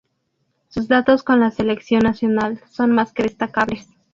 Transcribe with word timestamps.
Sus 0.69 0.87
datos 0.87 1.21
con 1.21 1.39
la 1.39 1.51
selección 1.51 2.01
nacional 2.01 2.59
son 2.71 2.89
más 2.89 3.13
que 3.13 3.21
destacables. 3.21 3.87